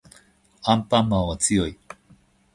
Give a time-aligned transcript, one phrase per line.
[0.63, 1.77] アンパンマンは強い